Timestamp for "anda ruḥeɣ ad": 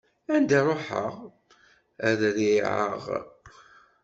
0.35-2.19